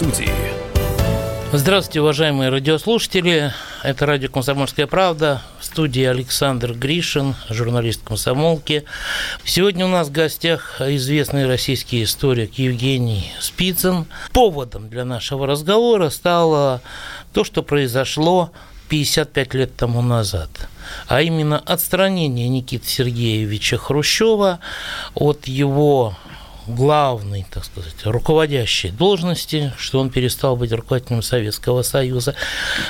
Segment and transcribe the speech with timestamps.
[0.00, 0.32] студии.
[1.52, 3.52] Здравствуйте, уважаемые радиослушатели.
[3.82, 5.42] Это радио «Комсомольская правда».
[5.58, 8.84] В студии Александр Гришин, журналист «Комсомолки».
[9.44, 14.06] Сегодня у нас в гостях известный российский историк Евгений Спицын.
[14.32, 16.80] Поводом для нашего разговора стало
[17.34, 18.52] то, что произошло
[18.88, 20.48] 55 лет тому назад,
[21.08, 24.60] а именно отстранение Никиты Сергеевича Хрущева
[25.14, 26.16] от его
[26.70, 32.34] главной, так сказать, руководящей должности, что он перестал быть руководителем Советского Союза.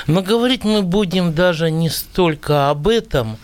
[0.07, 3.37] Но говорить мы будем даже не столько об этом,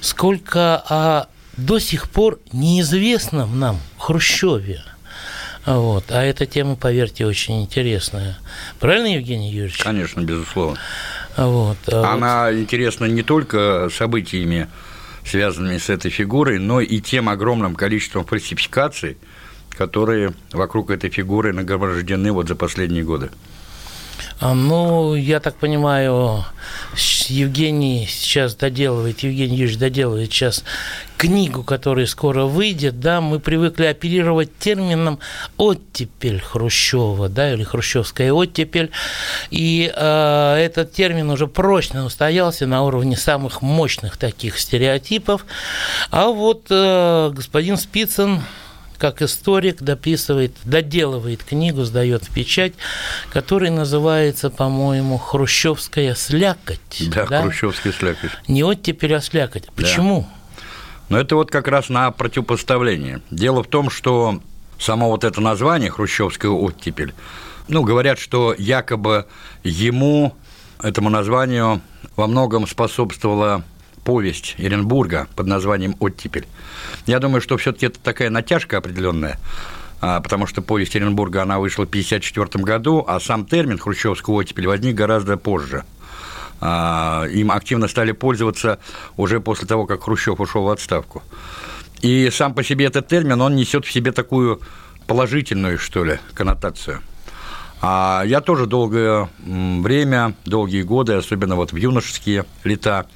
[0.00, 1.26] сколько о
[1.56, 4.82] до сих пор неизвестном нам Хрущеве.
[5.64, 6.04] Вот.
[6.10, 8.38] А эта тема, поверьте, очень интересная.
[8.78, 9.78] Правильно, Евгений Юрьевич?
[9.78, 10.78] Конечно, безусловно.
[11.36, 11.76] Вот.
[11.88, 12.54] А Она вот...
[12.54, 14.68] интересна не только событиями,
[15.24, 19.18] связанными с этой фигурой, но и тем огромным количеством фальсификаций,
[19.76, 23.30] которые вокруг этой фигуры нагромождены вот за последние годы.
[24.38, 26.44] А, ну, я так понимаю,
[27.28, 30.62] Евгений сейчас доделывает, Евгений Юрьевич доделывает сейчас
[31.16, 35.20] книгу, которая скоро выйдет, да, мы привыкли оперировать термином
[35.56, 38.90] оттепель Хрущева, да, или хрущевская оттепель,
[39.50, 45.46] и э, этот термин уже прочно устоялся на уровне самых мощных таких стереотипов,
[46.10, 48.42] а вот э, господин Спицын
[48.98, 52.72] как историк дописывает, доделывает книгу, сдает в печать,
[53.30, 57.10] которая называется, по-моему, «Хрущевская слякоть».
[57.10, 57.42] Да, да?
[57.42, 58.30] «Хрущевская слякоть».
[58.48, 59.64] Не оттепель, а слякоть.
[59.74, 60.22] Почему?
[60.22, 60.64] Да.
[61.08, 63.20] Но это вот как раз на противопоставление.
[63.30, 64.40] Дело в том, что
[64.78, 67.14] само вот это название «Хрущевская оттепель»,
[67.68, 69.26] ну, говорят, что якобы
[69.64, 70.36] ему,
[70.82, 71.80] этому названию,
[72.14, 73.64] во многом способствовала
[74.06, 76.46] повесть Эренбурга под названием «Оттепель».
[77.06, 79.38] Я думаю, что все таки это такая натяжка определенная,
[80.00, 84.68] а, потому что повесть Эренбурга, она вышла в 1954 году, а сам термин «хрущевская оттепель»
[84.68, 85.84] возник гораздо позже.
[86.60, 88.78] А, им активно стали пользоваться
[89.16, 91.24] уже после того, как Хрущев ушел в отставку.
[92.00, 94.60] И сам по себе этот термин, он несет в себе такую
[95.08, 97.00] положительную, что ли, коннотацию.
[97.82, 103.06] А я тоже долгое время, долгие годы, особенно вот в юношеские лета,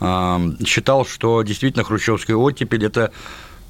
[0.00, 3.12] считал, что действительно хрущевская оттепель– это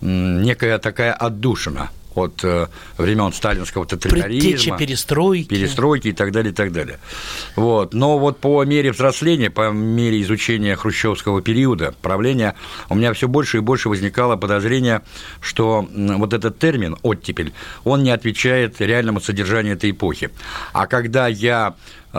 [0.01, 2.67] некая такая отдушина от э,
[2.99, 4.79] времен сталинского тоталитаризма.
[4.79, 5.49] перестройки.
[5.49, 6.99] Перестройки и так далее, и так далее.
[7.57, 7.95] Вот.
[7.95, 12.55] Но вот по мере взросления, по мере изучения хрущевского периода правления,
[12.89, 15.03] у меня все больше и больше возникало подозрение,
[15.41, 17.53] что вот этот термин «оттепель»,
[17.85, 20.31] он не отвечает реальному содержанию этой эпохи.
[20.73, 21.75] А когда я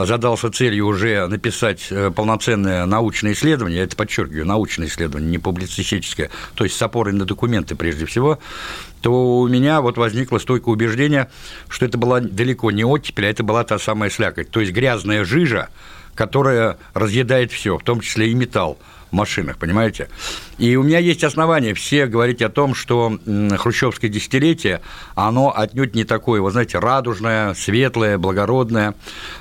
[0.05, 6.63] задался целью уже написать э, полноценное научное исследование, это подчеркиваю, научное исследование, не публицистическое, то
[6.63, 8.39] есть с опорой на документы прежде всего,
[9.01, 11.29] то у меня вот возникло стойкое убеждение,
[11.69, 15.23] что это была далеко не оттепель, а это была та самая слякоть, то есть грязная
[15.23, 15.69] жижа,
[16.15, 18.77] которая разъедает все, в том числе и металл
[19.11, 20.09] машинах, понимаете?
[20.57, 23.19] И у меня есть основания все говорить о том, что
[23.57, 24.81] хрущевское десятилетие,
[25.15, 28.95] оно отнюдь не такое, вы знаете, радужное, светлое, благородное.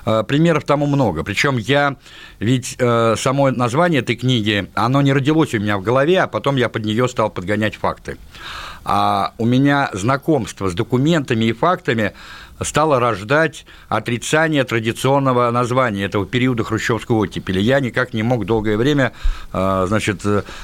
[0.04, 1.22] Э, примеров тому много.
[1.24, 1.96] Причем я,
[2.38, 6.56] ведь э, само название этой книги, оно не родилось у меня в голове, а потом
[6.56, 8.18] я под нее стал подгонять факты.
[8.84, 12.12] А у меня знакомство с документами и фактами
[12.60, 17.60] стало рождать отрицание традиционного названия этого периода хрущевского оттепели.
[17.60, 19.12] Я никак не мог долгое время
[19.52, 20.22] э, значит,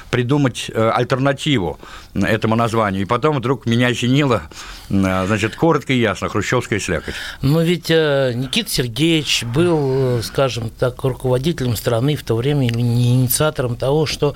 [0.09, 1.79] придумать э, альтернативу
[2.13, 3.03] этому названию.
[3.03, 4.43] И потом вдруг меня осенило,
[4.89, 7.15] э, значит, коротко и ясно, хрущевская слякоть.
[7.41, 13.75] Но ведь Никита Сергеевич был, скажем так, руководителем страны в то время, или не инициатором
[13.75, 14.35] того, что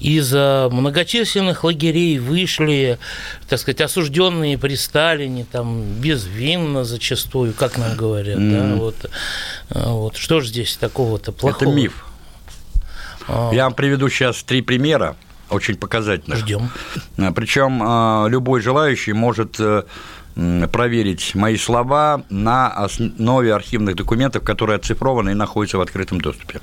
[0.00, 2.98] из многочисленных лагерей вышли,
[3.48, 8.50] так сказать, осужденные при Сталине, там, безвинно, зачастую, как нам говорят, mm.
[8.50, 9.10] да, вот,
[9.70, 11.70] а, вот, что же здесь такого-то плохого?
[11.70, 12.04] Это миф.
[13.26, 13.50] А...
[13.52, 15.16] Я вам приведу сейчас три примера,
[15.48, 16.38] очень показательных.
[16.40, 16.70] Ждем.
[17.16, 19.82] А, Причем а, любой желающий может э,
[20.70, 26.60] проверить мои слова на основе архивных документов, которые оцифрованы и находятся в открытом доступе.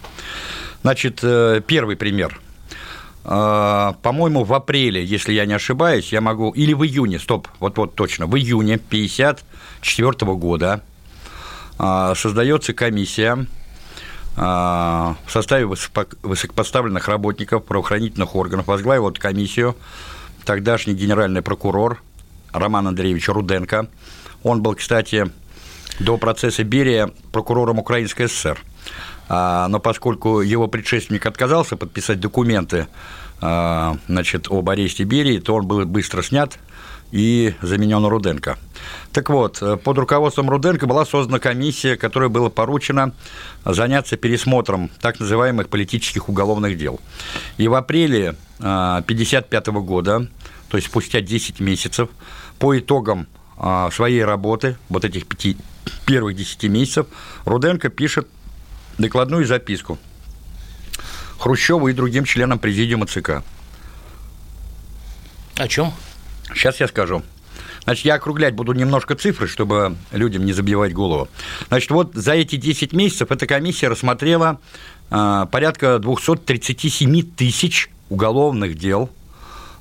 [0.84, 2.40] Значит, э, первый пример.
[3.26, 8.28] По-моему, в апреле, если я не ошибаюсь, я могу, или в июне, стоп, вот-вот точно,
[8.28, 9.44] в июне 50
[9.82, 10.84] 2004 года
[11.78, 13.46] а, создается комиссия
[14.36, 18.68] а, в составе высокопоставленных работников правоохранительных органов.
[18.68, 19.76] Возглавил эту комиссию
[20.46, 22.02] тогдашний генеральный прокурор
[22.52, 23.90] Роман Андреевич Руденко.
[24.44, 25.32] Он был, кстати,
[26.00, 28.60] до процесса Берия прокурором Украинской ССР.
[29.28, 32.88] А, но поскольку его предшественник отказался подписать документы
[34.08, 36.58] значит, об аресте Берии, то он был быстро снят
[37.12, 38.58] и заменен Руденко.
[39.12, 43.14] Так вот, э, под руководством Руденко была создана комиссия, которой было поручено
[43.64, 47.00] заняться пересмотром так называемых политических уголовных дел.
[47.58, 50.28] И в апреле 1955 года,
[50.70, 52.10] то есть спустя 10 месяцев,
[52.60, 53.28] по итогам
[53.92, 55.58] своей работы, вот этих пяти,
[56.06, 57.08] первых 10 месяцев,
[57.46, 58.28] Руденко пишет
[58.98, 59.98] докладную записку
[61.40, 63.44] Хрущеву и другим членам президиума ЦК.
[65.58, 65.94] О чем?
[66.54, 67.24] Сейчас я скажу.
[67.84, 71.28] Значит, я округлять буду немножко цифры, чтобы людям не забивать голову.
[71.68, 74.60] Значит, вот за эти 10 месяцев эта комиссия рассмотрела
[75.12, 79.12] э, порядка 237 тысяч уголовных дел.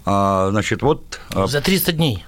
[0.05, 1.19] Э, значит, вот...
[1.35, 2.25] Э, за 300 дней.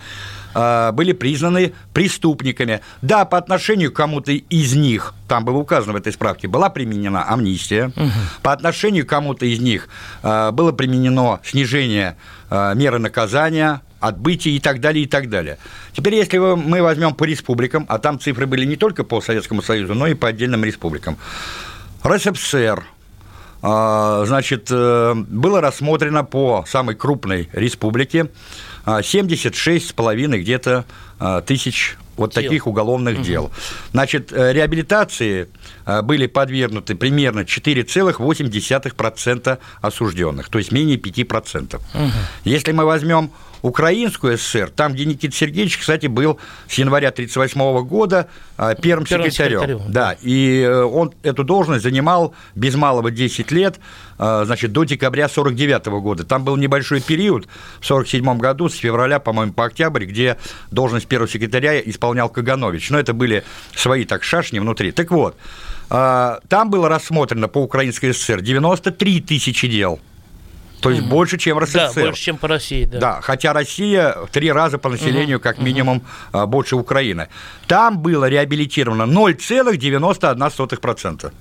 [0.54, 2.80] э, были признаны преступниками.
[3.02, 7.28] Да, по отношению к кому-то из них, там было указано в этой справке, была применена
[7.28, 7.92] амнистия.
[7.96, 8.10] Угу.
[8.42, 9.88] По отношению к кому-то из них
[10.22, 12.16] э, было применено снижение
[12.50, 15.58] э, меры наказания, отбытие и так далее, и так далее.
[15.92, 19.94] Теперь, если мы возьмем по республикам, а там цифры были не только по Советскому Союзу,
[19.94, 21.16] но и по отдельным республикам,
[22.04, 22.84] РСФСР,
[23.62, 28.30] а, значит, э, было рассмотрено по самой крупной республике
[28.86, 30.84] 76,5 а, где-то
[31.18, 32.42] а, тысяч вот дел.
[32.42, 33.24] таких уголовных угу.
[33.24, 33.50] дел.
[33.92, 35.48] Значит, э, реабилитации
[36.02, 41.76] были подвергнуты примерно 4,8% осужденных, то есть менее 5%.
[41.76, 41.82] Угу.
[42.44, 43.30] Если мы возьмем
[43.62, 46.38] Украинскую ССР, там, где Никита Сергеевич, кстати, был
[46.68, 49.60] с января 1938 года а, первым, первым секретарем.
[49.60, 49.92] секретарем.
[49.92, 53.78] Да, и э, он эту должность занимал без малого 10 лет,
[54.16, 56.24] значит, до декабря 1949 года.
[56.24, 57.46] Там был небольшой период
[57.80, 60.36] в 1947 году, с февраля, по-моему, по октябрь, где
[60.70, 62.90] должность первого секретаря исполнял Каганович.
[62.90, 63.44] Но это были
[63.74, 64.92] свои так шашни внутри.
[64.92, 65.36] Так вот,
[65.90, 70.00] там было рассмотрено по Украинской ССР 93 тысячи дел–
[70.80, 71.10] то есть угу.
[71.10, 71.92] больше, чем РСФСР.
[71.94, 72.98] Да, больше, чем по России, да.
[72.98, 75.44] Да, хотя Россия в три раза по населению, угу.
[75.44, 76.02] как минимум,
[76.32, 76.46] угу.
[76.46, 77.28] больше Украины.
[77.66, 81.32] Там было реабилитировано 0,91%.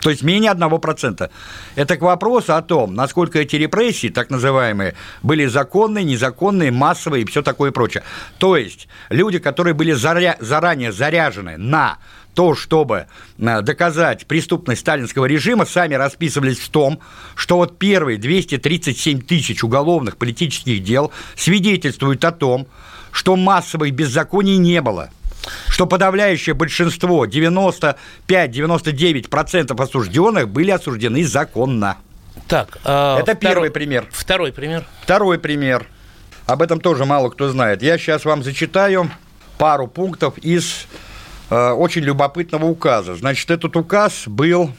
[0.00, 1.30] То есть менее 1%.
[1.76, 7.26] Это к вопросу о том, насколько эти репрессии, так называемые, были законные, незаконные, массовые и
[7.26, 8.02] все такое прочее.
[8.38, 10.36] То есть люди, которые были заря...
[10.40, 11.98] заранее заряжены на
[12.34, 13.06] то, чтобы
[13.38, 17.00] э, доказать преступность сталинского режима, сами расписывались в том,
[17.34, 22.66] что вот первые 237 тысяч уголовных политических дел свидетельствуют о том,
[23.10, 25.10] что массовых беззаконий не было–
[25.68, 31.98] что подавляющее большинство, 95-99% осужденных были осуждены законно.
[32.48, 34.06] Так, э, это второй, первый пример.
[34.10, 34.86] Второй пример.
[35.02, 35.86] Второй пример.
[36.46, 37.82] Об этом тоже мало кто знает.
[37.82, 39.08] Я сейчас вам зачитаю
[39.58, 40.86] пару пунктов из
[41.52, 43.14] очень любопытного указа.
[43.14, 44.70] Значит, этот указ был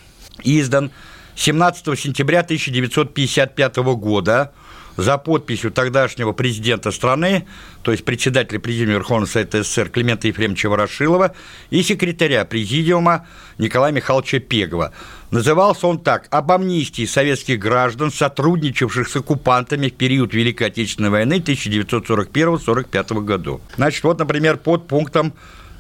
[0.44, 0.92] издан
[1.36, 4.52] 17 сентября 1955 года
[4.98, 7.48] за подписью тогдашнего президента страны,
[7.82, 11.34] то есть председателя Президиума Верховного Совета СССР Климента Ефремовича Ворошилова
[11.70, 13.28] и секретаря Президиума
[13.58, 14.94] Николая Михайловича Пегова.
[15.32, 21.40] Назывался он так «Об амнистии советских граждан, сотрудничавших с оккупантами в период Великой Отечественной войны
[21.40, 23.62] 1941-1945 году».
[23.76, 25.34] Значит, вот, например, под пунктом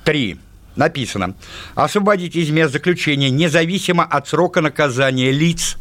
[0.05, 0.39] 3
[0.75, 1.35] написано.
[1.75, 5.77] «Освободить из мест заключения независимо от срока наказания лиц,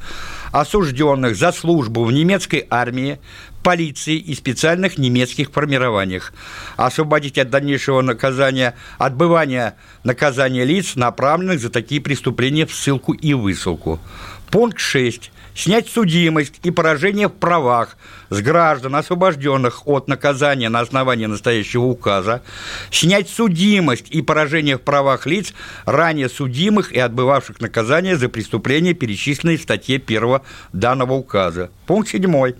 [0.52, 3.18] осужденных за службу в немецкой армии,
[3.62, 6.32] полиции и специальных немецких формированиях,
[6.76, 14.00] освободить от дальнейшего наказания, отбывания наказания лиц, направленных за такие преступления в ссылку и высылку.
[14.50, 17.96] Пункт 6 снять судимость и поражение в правах
[18.30, 22.42] с граждан, освобожденных от наказания на основании настоящего указа,
[22.90, 25.52] снять судимость и поражение в правах лиц,
[25.84, 30.40] ранее судимых и отбывавших наказание за преступления, перечисленные в статье 1
[30.72, 31.70] данного указа.
[31.86, 32.52] Пункт 7.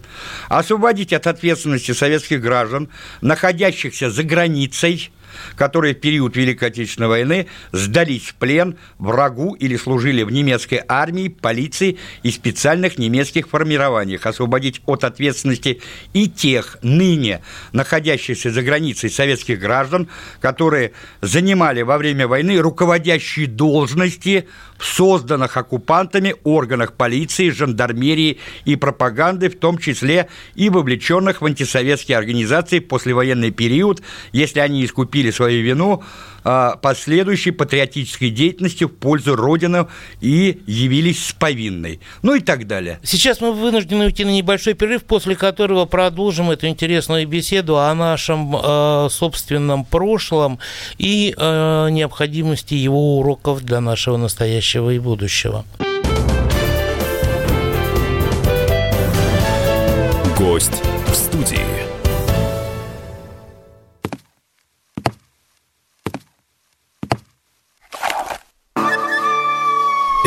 [0.48, 2.88] Освободить от ответственности советских граждан,
[3.20, 5.10] находящихся за границей,
[5.56, 11.28] которые в период Великой Отечественной войны сдались в плен врагу или служили в немецкой армии,
[11.28, 15.80] полиции и специальных немецких формированиях, освободить от ответственности
[16.12, 20.08] и тех ныне находящихся за границей советских граждан,
[20.40, 24.48] которые занимали во время войны руководящие должности
[24.82, 32.18] в созданных оккупантами органах полиции, жандармерии и пропаганды, в том числе и вовлеченных в антисоветские
[32.18, 36.02] организации в послевоенный период, если они искупили свою вину
[36.42, 39.86] последующей патриотической деятельности в пользу Родины
[40.20, 42.00] и явились с повинной.
[42.22, 42.98] Ну и так далее.
[43.02, 48.56] Сейчас мы вынуждены уйти на небольшой перерыв, после которого продолжим эту интересную беседу о нашем
[48.56, 50.58] э, собственном прошлом
[50.98, 55.64] и э, необходимости его уроков для нашего настоящего и будущего.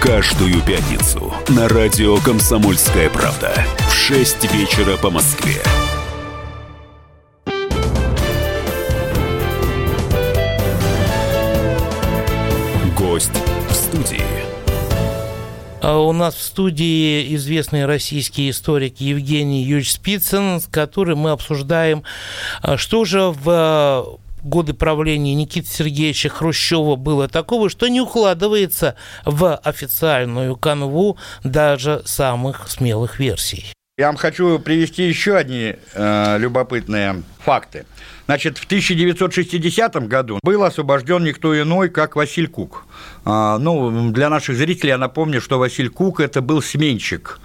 [0.00, 3.52] Каждую пятницу на радио «Комсомольская правда»
[3.88, 5.60] в 6 вечера по Москве.
[12.96, 13.32] Гость
[13.68, 14.22] в студии.
[15.82, 22.04] А у нас в студии известный российский историк Евгений Юрьевич Спицын, с которым мы обсуждаем,
[22.62, 29.56] а, что же в годы правления Никиты Сергеевича Хрущева было такого, что не укладывается в
[29.56, 33.72] официальную канву даже самых смелых версий.
[33.98, 37.84] Я вам хочу привести еще одни э, любопытные факты.
[38.26, 42.84] Значит, в 1960 году был освобожден никто иной, как Василь Кук.
[43.24, 47.40] А, ну, для наших зрителей я напомню, что Василь Кук– это был сменщик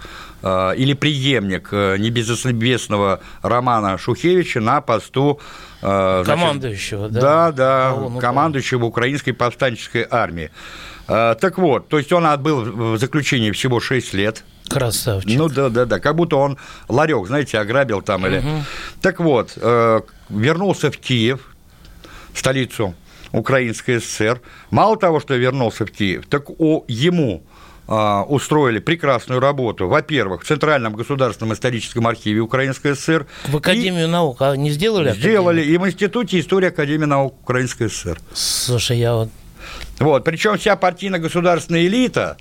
[0.76, 5.40] или преемник э, небезызвестного Романа Шухевича на посту
[5.80, 7.20] а, значит, командующего, да?
[7.20, 10.50] Да, да, а, ну, командующего украинской повстанческой армии.
[11.06, 14.42] Так вот, то есть он отбыл в заключении всего 6 лет.
[14.68, 15.38] Красавчик.
[15.38, 16.56] Ну да, да, да, как будто он
[16.88, 18.38] ларек, знаете, ограбил там или.
[18.38, 18.64] Угу.
[19.02, 21.54] Так вот, э, вернулся в Киев,
[22.34, 22.94] столицу
[23.32, 24.40] Украинской ССР.
[24.70, 27.44] Мало того, что вернулся в Киев, так о, ему
[27.86, 33.26] устроили прекрасную работу, во-первых, в Центральном государственном историческом архиве Украинской ССР.
[33.48, 34.10] В Академию и...
[34.10, 35.12] наук а не сделали?
[35.12, 35.74] Сделали, Академию?
[35.74, 38.18] и в Институте истории Академии наук Украинской ССР.
[38.32, 39.28] Слушай, я вот...
[39.98, 42.36] Вот, причем вся партийно-государственная элита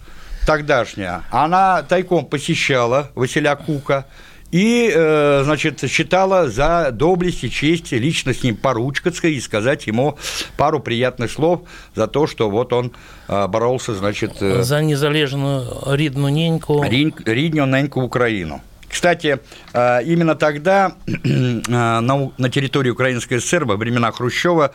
[0.46, 4.06] тогдашняя, она тайком посещала Василя Кука,
[4.54, 10.16] и, э, значит, считала за доблесть и честь лично с ним поручкаться и сказать ему
[10.58, 11.62] пару приятных слов
[11.96, 12.92] за то, что вот он
[13.28, 14.42] э, боролся, значит...
[14.42, 16.86] Э, за незалежную рідну неньку.
[17.26, 18.62] Рідню неньку Украину.
[18.90, 19.40] Кстати,
[19.74, 20.92] именно тогда
[21.68, 24.70] на территории Украинской ССР во времена Хрущева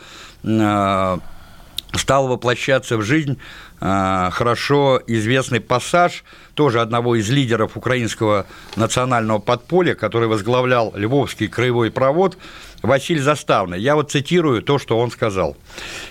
[1.94, 3.38] стал воплощаться в жизнь
[3.80, 12.36] хорошо известный пассаж тоже одного из лидеров украинского национального подполья, который возглавлял Львовский краевой провод,
[12.82, 13.80] Василий Заставный.
[13.80, 15.56] Я вот цитирую то, что он сказал.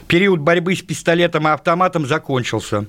[0.07, 2.85] «Период борьбы с пистолетом и автоматом закончился.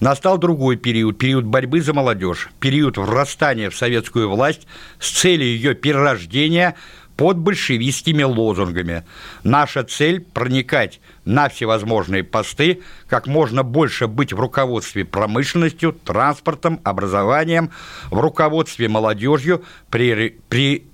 [0.00, 4.66] Настал другой период, период борьбы за молодежь, период врастания в советскую власть
[4.98, 6.74] с целью ее перерождения
[7.16, 9.04] под большевистскими лозунгами.
[9.42, 17.70] Наша цель– проникать на всевозможные посты, как можно больше быть в руководстве промышленностью, транспортом, образованием,
[18.10, 20.86] в руководстве молодежью, при, при,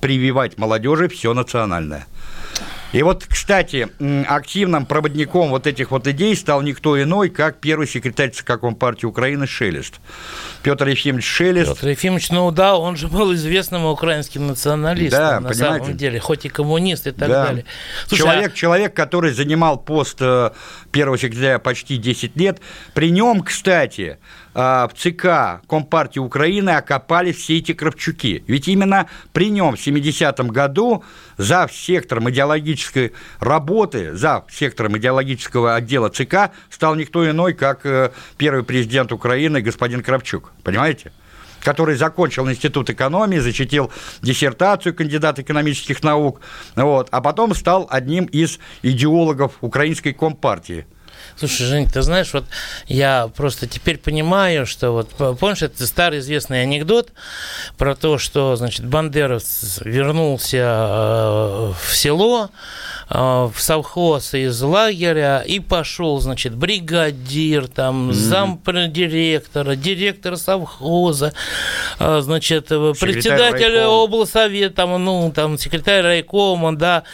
[0.00, 2.06] прививать молодежи все национальное.
[2.92, 3.88] И вот, кстати,
[4.26, 9.46] активным проводником вот этих вот идей стал никто иной, как первый секретарь ЦК Компартии Украины
[9.46, 10.00] Шелест.
[10.62, 11.74] Петр Ефимович Шелест.
[11.74, 15.84] Петр Ефимович, ну да, он же был известным украинским националистом, да, на понимаете?
[15.84, 17.46] самом деле, хоть и коммунист и так да.
[17.46, 17.64] далее.
[18.06, 18.56] Слушай, человек, а...
[18.56, 20.50] человек, который занимал пост э,
[20.90, 22.60] первого секретаря почти 10 лет,
[22.94, 28.42] при нем, кстати, а, в ЦК Компартии Украины окопали все эти Кравчуки.
[28.48, 31.04] Ведь именно при нем в 70-м году
[31.36, 38.64] за сектором идеологической работы, за сектором идеологического отдела ЦК стал никто иной, как э, первый
[38.64, 40.52] президент Украины господин Кравчук.
[40.64, 41.12] Понимаете?
[41.60, 43.90] который закончил институт экономии, защитил
[44.22, 46.40] диссертацию кандидата экономических наук,
[46.76, 50.86] вот, а потом стал одним из идеологов украинской компартии–
[51.38, 52.44] Слушай, Жень, ты знаешь, вот
[52.88, 57.10] я просто теперь понимаю, что вот, помнишь, это старый известный анекдот
[57.76, 62.50] про то, что, значит, Бандеровец вернулся э, в село,
[63.08, 68.12] в совхоз из лагеря и пошел, значит, бригадир, там, mm-hmm.
[68.12, 71.32] замдиректора, директор совхоза,
[71.98, 74.04] э, значит, секретарь председатель райкома.
[74.04, 77.04] облсовета, там, ну, там, секретарь райкома, да,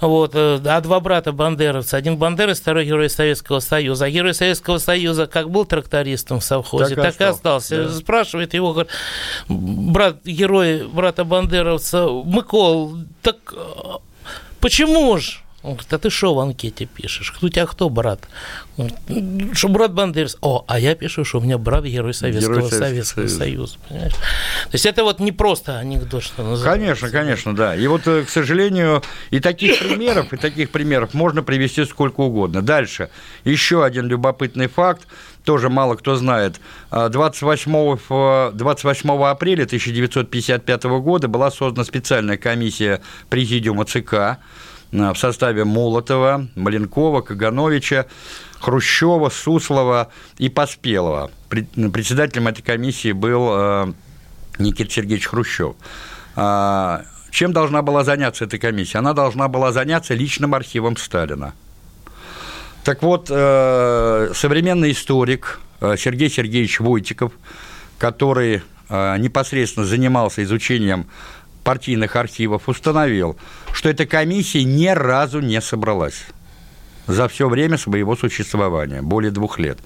[0.00, 4.78] вот, э, а два брата бандеровца, один бандеровец, второй герой Советского Союза, а герой Советского
[4.78, 7.84] Союза как был трактористом в совхозе, так, так и остался.
[7.84, 7.94] Да.
[7.94, 8.92] Спрашивает его, говорит,
[9.48, 13.54] брат, герой брата бандеровца, Микол, так
[14.60, 15.40] Почему ж?
[15.62, 17.32] Он говорит, а ты что в анкете пишешь?
[17.32, 18.28] Кто у тебя кто, брат?
[18.76, 20.36] Он говорит, что брат Бандерс.
[20.40, 23.76] О, а я пишу, что у меня брат Герой Советского, Герой Советского Союза.
[23.88, 24.10] Союза
[24.64, 26.64] То есть это вот не просто анекдот, что называется.
[26.64, 27.74] Конечно, конечно, да.
[27.74, 32.62] И вот, э, к сожалению, и таких примеров, и таких примеров можно привести сколько угодно.
[32.62, 33.10] Дальше.
[33.44, 35.08] Еще один любопытный факт
[35.42, 36.60] тоже мало кто знает.
[36.92, 44.36] 28, 28 апреля 1955 года была создана специальная комиссия Президиума ЦК, Э,
[44.92, 48.06] в составе Молотова, Маленкова, Кагановича,
[48.60, 51.30] Хрущева, Суслова и Поспелова.
[51.48, 53.92] Председателем этой комиссии был э,
[54.58, 55.76] Никита Сергеевич Хрущев.
[56.36, 58.98] А, чем должна была заняться эта комиссия?
[58.98, 61.52] Она должна была заняться личным архивом Сталина.
[62.84, 67.32] Так вот, э, современный историк Сергей Сергеевич Войтиков,
[67.98, 71.06] который непосредственно занимался изучением
[71.68, 73.36] партийных архивов установил,
[73.74, 76.24] что эта комиссия ни разу не собралась
[77.06, 79.78] за все время своего существования, более двух лет.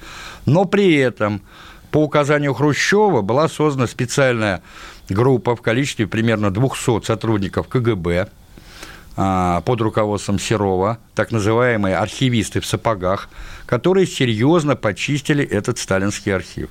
[0.46, 1.42] Но при этом
[1.90, 4.62] по указанию Хрущева была создана специальная
[5.08, 8.28] группа в количестве примерно 200 сотрудников КГБ
[9.16, 13.28] а, под руководством Серова, так называемые архивисты в сапогах,
[13.66, 16.70] которые серьезно почистили этот сталинский архив.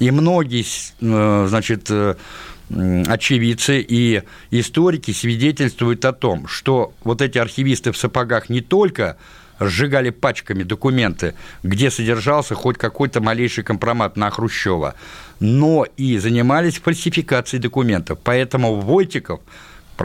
[0.00, 0.64] И многие,
[1.00, 2.16] э, значит, э,
[2.70, 9.16] очевидцы и историки свидетельствуют о том, что вот эти архивисты в сапогах не только
[9.58, 14.94] сжигали пачками документы, где содержался хоть какой-то малейший компромат на Хрущева,
[15.38, 18.18] но и занимались фальсификацией документов.
[18.22, 19.40] Поэтому Войтиков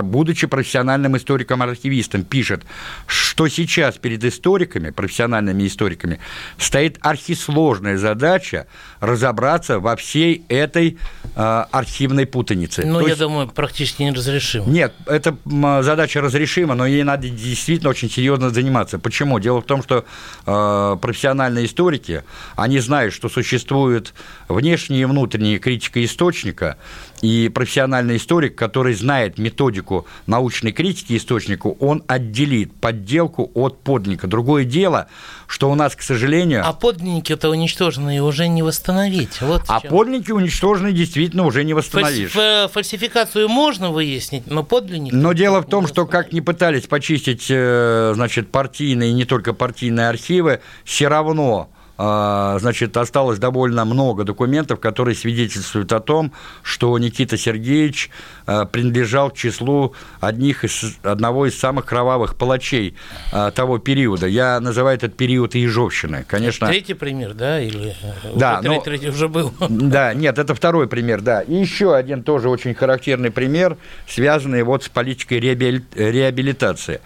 [0.04, 2.64] будучи профессиональным историком-архивистом, пишет,
[3.08, 6.20] что сейчас перед историками, профессиональными историками,
[6.58, 8.68] стоит архисложная задача
[9.00, 10.98] разобраться во всей этой
[11.36, 12.86] э, архивной путанице.
[12.86, 14.66] Ну, я есть, думаю, практически неразрешимо.
[14.68, 15.38] Нет, эта
[15.84, 19.00] задача разрешима, но ей надо действительно очень серьезно заниматься.
[19.00, 19.40] Почему?
[19.40, 20.06] Дело в том, что
[20.46, 22.24] э, профессиональные историки,
[22.56, 24.14] они знают, что существует
[24.48, 26.78] внешняя и внутренняя критика источника,
[27.22, 34.28] и профессиональный историк, который знает методику научной критики источнику, он отделит подделку от подлинника.
[34.28, 35.08] Другое дело,
[35.48, 36.64] что у нас, к сожалению...
[36.66, 39.42] А подлинники это уничтожены и уже не восстановить.
[39.42, 42.32] Вот а подлинники уничтожены действительно уже не восстановишь.
[42.32, 42.72] Фальс...
[42.72, 45.14] Фальсификацию можно выяснить, но подлинники...
[45.14, 49.54] Но дело в том, что как не пытались почистить, э, значит, партийные и не только
[49.54, 57.38] партийные архивы, все равно значит, осталось довольно много документов, которые свидетельствуют о том, что Никита
[57.38, 58.10] Сергеевич
[58.46, 62.96] а, принадлежал к числу одних из, одного из самых кровавых палачей
[63.32, 64.28] а, того периода.
[64.28, 66.26] Я называю этот период Ежовщины.
[66.28, 66.68] Конечно...
[66.68, 67.60] Третий пример, да?
[67.62, 68.82] Или э, да, третий, но...
[68.82, 69.54] третий уже был?
[69.70, 71.42] Да, нет, это второй пример, да.
[71.42, 73.78] И еще один тоже очень характерный пример,
[74.08, 77.00] связанный вот с политикой реабилитации.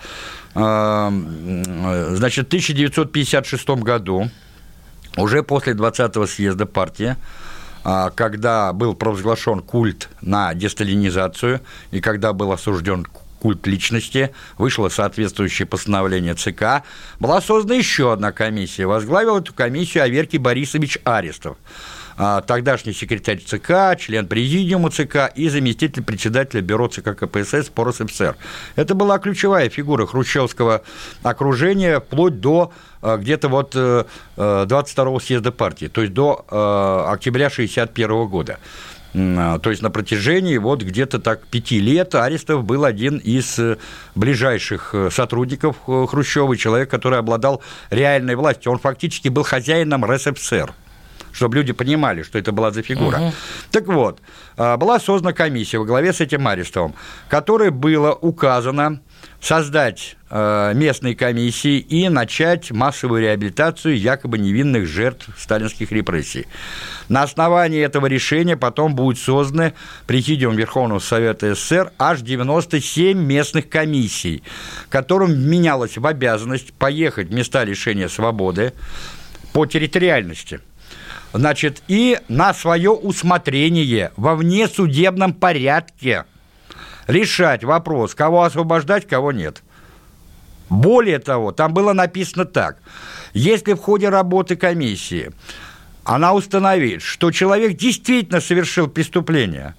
[0.53, 4.29] Значит, в 1956 году
[5.17, 7.15] уже после 20-го съезда партии,
[7.83, 13.07] а, когда был провозглашен культ на десталинизацию и когда был осужден
[13.39, 16.83] культ личности, вышло соответствующее постановление ЦК,
[17.19, 18.85] была создана еще одна комиссия.
[18.85, 21.57] Возглавил эту комиссию Аверкий Борисович Арестов.
[22.19, 28.35] А, тогдашний секретарь ЦК, член президиума ЦК и заместитель председателя бюро ЦК КПСС по РСФСР.
[28.75, 30.81] Это была ключевая фигура хрущевского
[31.23, 36.43] окружения вплоть до а, где-то вот 22-го э, съезда партии, то есть до
[37.09, 38.59] октября 1961 года.
[39.15, 43.77] А, то есть на протяжении вот где-то так пяти лет Арестов был один из э,
[44.15, 48.71] ближайших э, сотрудников э, Хрущева, человек, который обладал реальной властью.
[48.71, 50.73] Он фактически был хозяином РСФСР
[51.31, 53.17] чтобы люди понимали, что это была за фигура.
[53.17, 53.33] Угу.
[53.71, 54.21] Так вот,
[54.57, 56.95] а, была создана комиссия во главе с этим Арестовым,
[57.29, 59.01] которой было указано
[59.41, 66.45] создать э, местные комиссии и начать массовую реабилитацию якобы невинных жертв сталинских репрессий.
[67.07, 69.73] На основании этого решения потом будет созданы
[70.07, 74.43] Президиум Верховного Совета СССР аж 97 местных комиссий,
[74.89, 78.73] которым менялось в обязанность поехать в места лишения свободы
[79.53, 80.59] по территориальности–
[81.33, 86.25] Значит, и на свое усмотрение во внесудебном порядке–
[87.09, 89.63] решать вопрос, кого освобождать, кого нет.
[90.69, 92.77] Более того, там было написано так.
[93.33, 95.31] Если в ходе работы комиссии
[96.03, 99.75] она установит, что человек действительно совершил преступление,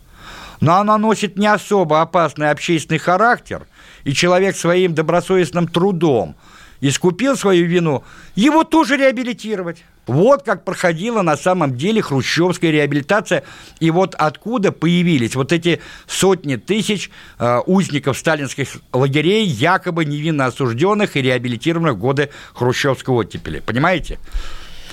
[0.60, 3.66] но оно носит не особо опасный общественный характер,
[4.04, 6.34] и человек своим добросовестным трудом
[6.80, 8.02] искупил свою вину,
[8.34, 9.84] его тоже реабилитировать.
[10.10, 13.44] Вот как проходила на самом деле хрущевская реабилитация,
[13.78, 21.16] и вот откуда появились вот эти сотни тысяч э, узников сталинских лагерей, якобы невинно осужденных
[21.16, 23.60] и реабилитированных в годы хрущевского оттепели.
[23.60, 24.18] Понимаете?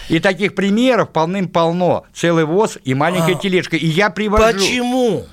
[0.08, 2.06] И таких примеров полным-полно.
[2.14, 3.76] Целый воз и маленькая а, тележка.
[3.76, 4.60] И я привожу...
[4.60, 5.26] Почему?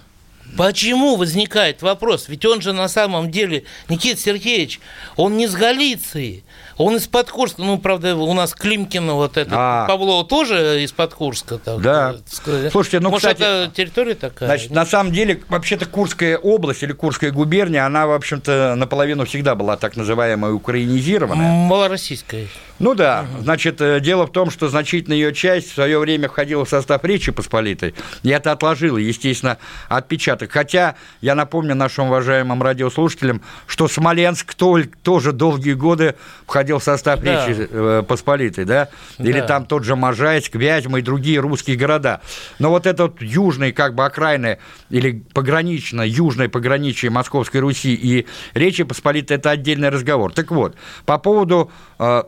[0.56, 2.28] Почему возникает вопрос?
[2.28, 4.80] Ведь он же на самом деле, Никита Сергеевич,
[5.16, 6.44] он не с Галиции.
[6.76, 9.86] Он из-под Курска, ну, правда, у нас Климкина вот это, а.
[9.86, 11.58] Павлова тоже из-под Курска.
[11.58, 12.16] Так да.
[12.28, 12.72] Сказать.
[12.72, 14.48] Слушайте, ну, Может, кстати, это территория такая?
[14.48, 19.54] Значит, на самом деле, вообще-то Курская область или Курская губерния, она, в общем-то, наполовину всегда
[19.54, 21.52] была так называемая украинизированная.
[21.52, 22.48] Малороссийская.
[22.80, 26.64] Ну да, значит, э, дело в том, что значительная ее часть в свое время входила
[26.64, 29.58] в состав Речи Посполитой, и это отложило, естественно,
[29.88, 30.50] отпечаток.
[30.50, 37.46] Хотя, я напомню нашим уважаемым радиослушателям, что Смоленск тоже долгие годы входил в состав да.
[37.46, 38.88] Речи э, Посполитой, да?
[39.18, 39.46] Или да.
[39.46, 42.20] там тот же Можайск, Вязьма и другие русские города.
[42.58, 44.58] Но вот этот южный, как бы окраины,
[44.90, 50.32] или погранично, южное пограничие Московской Руси и Речи Посполитой– это отдельный разговор.
[50.32, 52.22] Так вот, по поводу э,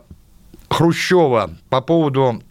[0.69, 2.41] Хрущева по поводу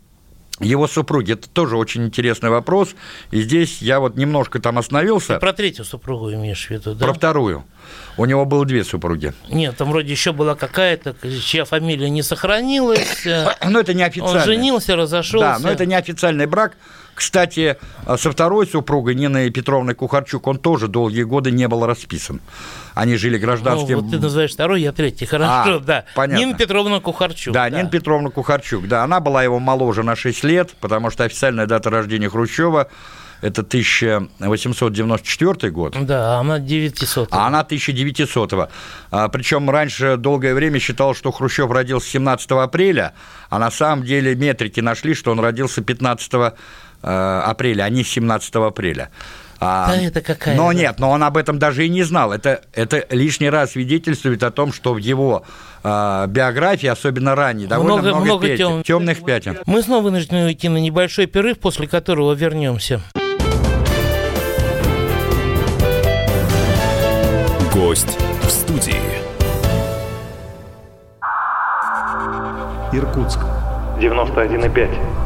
[0.61, 1.33] его супруги.
[1.33, 2.95] Это тоже очень интересный вопрос.
[3.31, 5.35] И здесь я вот немножко там остановился.
[5.35, 7.05] Ты про третью супругу имеешь в виду, да?
[7.05, 7.65] Про вторую.
[8.17, 9.35] У него было две супруги.
[9.49, 13.25] Нет, там вроде еще была какая-то, чья фамилия не сохранилась.
[13.65, 14.41] Но это не официально.
[14.41, 15.47] Он женился, разошелся.
[15.47, 16.77] Да, но это не официальный брак.
[17.17, 17.79] Кстати,
[18.19, 22.43] со второй супругой Ниной Петровной Кухарчук он тоже долгие годы не был расписан.
[22.95, 23.97] Они жили гражданским...
[23.97, 26.05] Ну, вот ты называешь второй, я третий, хорошо, а, да.
[26.15, 26.45] Понятно.
[26.45, 27.55] Нина Петровна Кухарчук.
[27.55, 29.03] Да, да, Нина Петровна Кухарчук, да.
[29.03, 32.89] Она была его моложе на 6 лет, потому что официальная дата рождения Хрущева
[33.43, 35.97] это 1894 год.
[36.07, 38.69] Да, она 900 А она 1900 -го.
[39.11, 43.13] а, Причем раньше долгое время считал, что Хрущев родился 17 апреля,
[43.51, 46.53] а на самом деле метрики нашли, что он родился 15 Э,
[47.03, 49.11] апреля, а не 17 апреля.
[49.59, 52.33] А, да это какая Но нет, но он об этом даже и не знал.
[52.33, 55.45] Это, это лишний раз свидетельствует о том, что в его
[55.83, 58.83] э, биографии, особенно ранней, довольно много, много, много пятен, тем...
[58.83, 59.59] темных пятен.
[59.67, 63.01] Мы снова вынуждены уйти на небольшой перерыв, после которого вернемся.
[67.73, 68.95] Гость в студии.
[72.93, 73.41] Иркутск.
[73.99, 75.26] 91,5.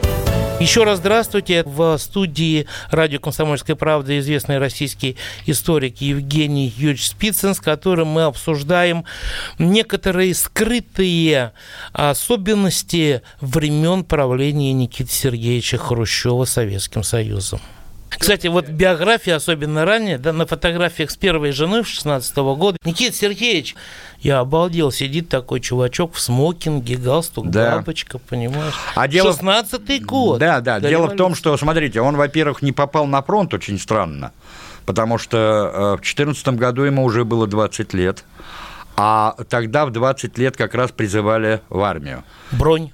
[0.61, 1.63] Еще раз здравствуйте.
[1.65, 9.03] В студии радио «Комсомольская правда» известный российский историк Евгений Юрьевич Спицын, с которым мы обсуждаем
[9.57, 11.53] некоторые скрытые
[11.93, 17.59] особенности времен правления Никиты Сергеевича Хрущева Советским Союзом.
[18.17, 23.75] Кстати, вот биография, особенно ранее, да, на фотографиях с первой жены 16 года, Никита Сергеевич,
[24.19, 27.77] я обалдел, сидит такой чувачок в смокинге, галстук, Да.
[27.77, 28.73] бабочка, понимаешь?
[28.95, 30.39] А дело- 16-й год.
[30.39, 30.79] Да, да.
[30.79, 34.31] Дело в том, что, смотрите, он, во-первых, не попал на фронт очень странно,
[34.85, 38.23] потому что э, в 2014 году ему уже было 20 лет,
[38.97, 42.23] а тогда в 20 лет как раз призывали в армию.
[42.51, 42.91] Бронь.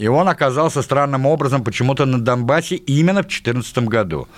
[0.00, 4.28] И он оказался странным образом почему-то на Донбассе именно в 2014 году.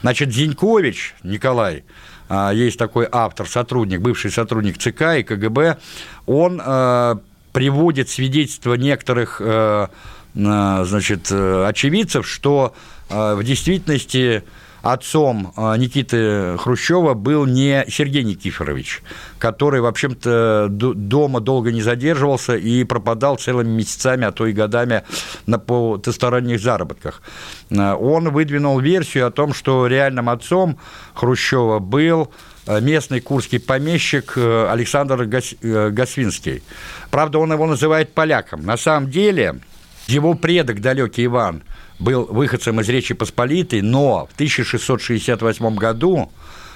[0.00, 1.84] Значит, Зинькович Николай,
[2.28, 5.78] а, есть такой автор, сотрудник, бывший сотрудник ЦК и КГБ,
[6.26, 7.14] он э,
[7.52, 9.86] приводит свидетельства некоторых э,
[10.34, 12.74] э, значит, э, очевидцев, что
[13.08, 14.42] в действительности
[14.82, 19.02] отцом э, Никиты Хрущева был не Сергей Никифорович,
[19.38, 25.02] который, в общем-то, дома долго не задерживался и пропадал целыми месяцами, а то и годами
[25.46, 27.22] на потусторонних заработках.
[27.70, 30.78] Э, Он выдвинул версию о том, что реальным отцом
[31.14, 32.32] Хрущева был
[32.66, 36.62] э, местный курский помещик Александр Госвинский.
[37.10, 38.62] Правда, он его называет поляком.
[38.62, 39.60] На самом деле,
[40.12, 41.62] его предок, далекий Иван,
[41.98, 46.30] был выходцем из Речи Посполитой, но в 1668 году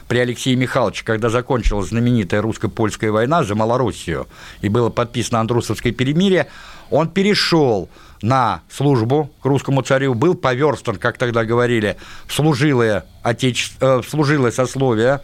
[0.08, 4.28] при Алексее Михайловиче, когда закончилась знаменитая русско-польская война за Малороссию
[4.60, 6.46] и было подписано Андрусовское перемирие,
[6.90, 7.88] он перешел
[8.22, 11.96] на службу к русскому царю, был поверстан, как тогда говорили,
[12.26, 13.72] в служилое, отече...
[13.80, 15.20] э, в служилое сословие,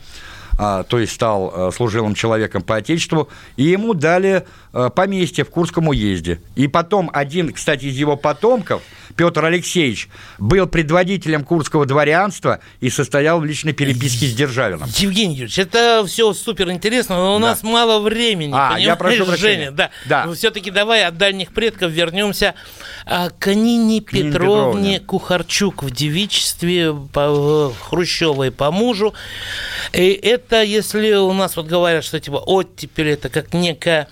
[0.58, 5.88] а, то есть стал э, служилым человеком по Отечеству, и ему дали поместье в Курском
[5.88, 6.40] уезде.
[6.54, 8.82] И потом один, кстати, из его потомков,
[9.16, 10.08] Петр Алексеевич,
[10.38, 14.88] был предводителем курского дворянства и состоял в личной переписке с Державиным.
[14.96, 17.48] Евгений Юрьевич, это все супер интересно, но у Да.
[17.48, 18.52] нас мало времени.
[18.56, 19.66] А, я прошу прощения.
[19.66, 19.90] Женя, да.
[20.06, 20.32] Да.
[20.32, 22.54] Все-таки давай от дальних предков вернемся
[23.04, 25.00] а, к Нине К Петровне Петровне.
[25.00, 29.12] Кухарчук в девичестве по, Хрущевой по мужу.
[29.92, 34.08] И это, если у нас вот говорят, что типа оттепель это как некая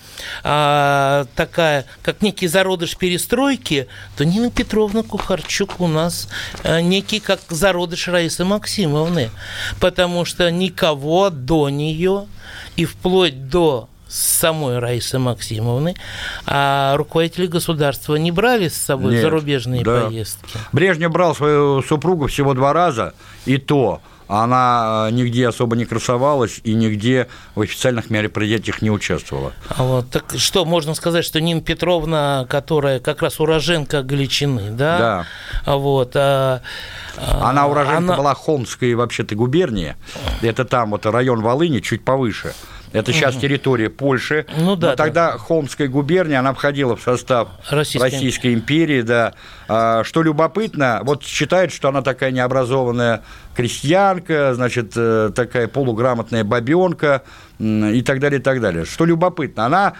[0.53, 3.87] а, такая, как некий зародыш перестройки,
[4.17, 6.29] то Нина Петровна Кухарчук у нас
[6.65, 9.31] а, некий как зародыш Раисы Максимовны,
[9.79, 12.27] потому что никого до нее
[12.75, 15.95] и вплоть до самой Раисы Максимовны,
[16.47, 20.07] а руководители государства не брали с собой Нет, зарубежные да.
[20.07, 20.59] поездки.
[20.73, 26.61] Брежнев брал свою супругу всего два раза, и то она э, нигде особо не красовалась
[26.63, 29.53] и нигде в официальных мероприятиях не участвовала.
[29.69, 34.99] А Вот, так что, можно сказать, что Нина Петровна, которая как раз уроженка Галичины, да?
[34.99, 35.27] Да.
[35.65, 36.63] А Вот, а,
[37.17, 39.97] а, Она уроженка она- была Холмской вообще-то губернии.
[40.43, 42.55] Это там вот район Волыни, чуть повыше.
[42.93, 44.47] Это сейчас территория Польши.
[44.57, 49.35] Ну да, Но тогда Холмская губерния, она входила в состав Российской Российской, империи, да.
[49.69, 53.23] А, Что любопытно, вот считают, что она такая необразованная
[53.55, 57.23] крестьянка, значит, э, такая полуграмотная бабенка
[57.59, 58.85] и так далее, и так далее.
[58.85, 59.95] Что любопытно, она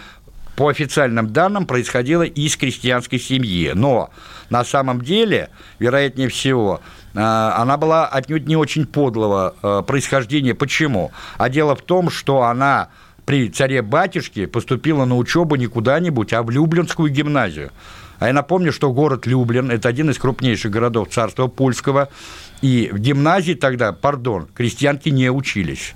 [0.57, 3.73] по официальным данным, происходило из крестьянской семьи.
[3.75, 4.11] Но
[4.51, 5.49] на самом деле,
[5.79, 6.83] вероятнее всего,
[7.15, 10.55] она была отнюдь не очень подлого э, происхождения.
[10.55, 11.11] Почему?
[11.39, 12.89] А дело в том, что она
[13.25, 17.71] при царе-батюшке поступила на учебу не куда-нибудь, а в Люблинскую гимназию.
[18.19, 22.11] А я напомню, что город Люблин– это один из крупнейших городов царства польского,
[22.61, 25.95] и в гимназии тогда, пардон, крестьянки не учились.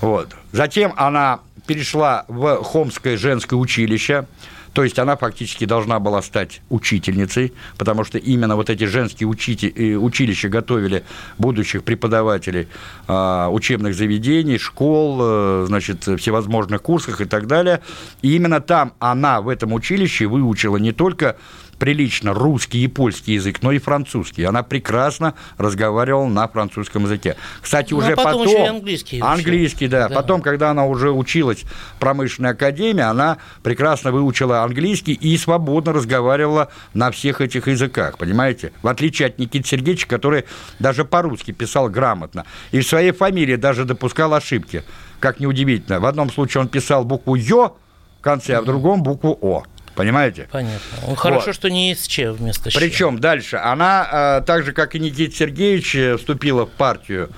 [0.00, 0.36] Вот.
[0.52, 4.26] Затем она перешла в Хомское женское училище,
[4.72, 9.72] то есть она фактически должна была стать учительницей, потому что именно вот эти женские учити-
[9.74, 11.04] э, училища готовили
[11.38, 12.68] будущих преподавателей
[13.06, 17.80] а, учебных заведений, школ, э, значит, всевозможных курсах и так далее.
[18.22, 21.36] И именно там она в этом училище выучила не только
[21.80, 24.44] прилично русский и польский язык, но и французский.
[24.44, 27.36] Она прекрасно разговаривала на французском языке.
[27.60, 28.46] Кстати, Ну, а уже потом потом...
[28.46, 29.20] еще и английский.
[29.20, 30.08] Английский, да.
[30.08, 30.14] Да.
[30.14, 36.68] Потом, когда она уже училась в промышленной академии, она прекрасно выучила английский и свободно разговаривала
[36.92, 38.72] на всех этих языках, понимаете?
[38.82, 40.44] В отличие от Никиты Сергеевича, который
[40.78, 42.44] даже по-русски писал грамотно.
[42.72, 44.84] И в своей фамилии даже допускал ошибки.
[45.18, 45.98] Как неудивительно.
[45.98, 47.76] В одном случае он писал букву «ё»
[48.18, 49.64] в конце, а в другом букву «о».
[50.00, 50.48] Понимаете?
[50.50, 50.80] Понятно.
[51.08, 51.54] Ну, Хорошо, Вот.
[51.54, 52.78] что не из Че вместо Щ.
[52.78, 57.28] Причем дальше она, э, так же как и Никита Сергеевич, э, вступила в партию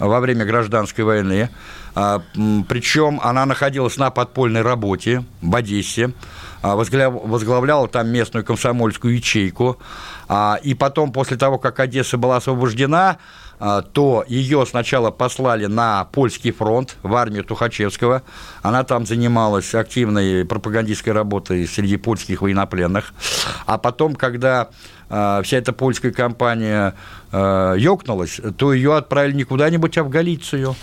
[0.00, 1.48] во время гражданской войны.
[1.94, 6.10] М, Причем она находилась на подпольной работе в Одессе,
[6.62, 9.78] возгля- возглавляла там местную комсомольскую ячейку.
[10.28, 13.18] А, И потом, после того, как Одесса была освобождена,
[13.58, 18.22] то ее сначала послали на польский фронт, в армию Тухачевского.
[18.62, 23.12] Она там занималась активной пропагандистской работой среди польских военнопленных.
[23.66, 24.68] А потом, когда
[25.10, 26.94] а, вся эта польская компания
[27.32, 30.76] а, ёкнулась, то ее отправили не куда-нибудь, а в Галицию.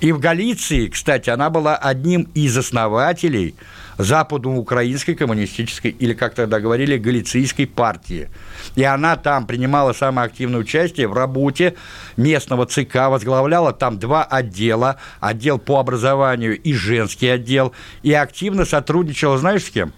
[0.00, 3.54] И в Галиции, кстати, она была одним из основателей
[3.98, 8.28] западноукраинской коммунистической, или, как тогда говорили, галицийской партии.
[8.74, 11.74] И она там принимала самое активное участие в работе
[12.16, 19.38] местного ЦК, возглавляла там два отдела, отдел по образованию и женский отдел, и активно сотрудничала,
[19.38, 19.92] знаешь, с кем?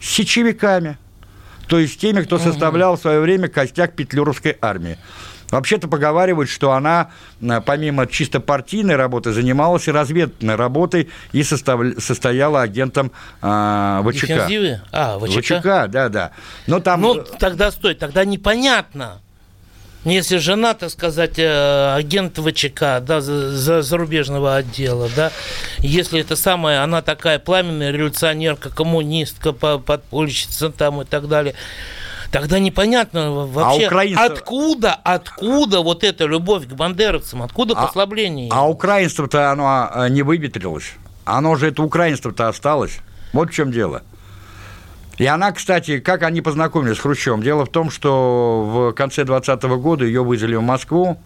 [0.00, 0.98] С сечевиками.
[1.68, 4.98] То есть теми, кто составлял в свое время костяк петлюровской армии.
[5.52, 7.10] Вообще-то поговаривают, что она,
[7.42, 11.80] э, помимо чисто партийной работы, занималась и разведной работой и состав...
[11.98, 13.12] состояла агентом
[13.42, 14.26] э, ВЧК.
[14.26, 14.80] Дефензивы?
[14.92, 15.58] А, ВЧК?
[15.58, 16.30] ВЧК, да, да.
[16.66, 17.02] Но там...
[17.02, 19.20] Ну, тогда стой, тогда непонятно.
[20.06, 25.30] Если жена, так сказать, э, агент ВЧК, да, за зарубежного отдела, да,
[25.78, 31.54] если это самая, она такая пламенная революционерка, коммунистка, подпольщица там и так далее,
[32.32, 34.24] Тогда непонятно вообще, а украинцев...
[34.24, 38.48] откуда, откуда вот эта любовь к бандеровцам, откуда а, послабление?
[38.50, 40.94] А украинство-то оно а, не выветрилось.
[41.26, 43.00] Оно же, это украинство-то осталось.
[43.34, 44.02] Вот в чем дело.
[45.18, 47.42] И она, кстати, как они познакомились с Хрущевым?
[47.42, 51.18] Дело в том, что в конце 2020 года ее вызвали в Москву,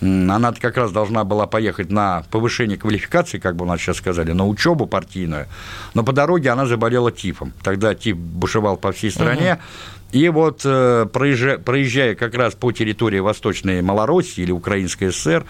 [0.00, 4.32] она как раз должна была поехать на повышение квалификации, как бы у нас сейчас сказали,
[4.32, 5.46] на учебу партийную,
[5.94, 7.52] но по дороге она заболела тифом.
[7.62, 9.62] Тогда тиф бушевал по всей стране, угу.
[10.12, 15.44] И вот, э, проезжая, проезжая как раз по территории Восточной Малороссии или Украинской ССР,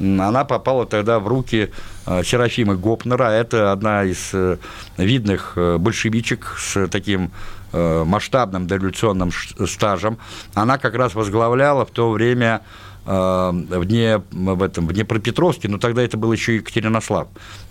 [0.00, 1.70] она попала тогда в руки
[2.06, 3.30] э, Серафимы Гопнера.
[3.30, 4.56] Это одна из э,
[4.96, 7.30] видных большевичек с таким
[7.72, 9.30] масштабным дореволюционным
[9.64, 10.18] стажем.
[10.54, 12.62] Она как раз возглавляла в то время
[13.04, 17.28] в, Дне, в, этом, в Днепропетровске, но тогда это был еще Екатеринослав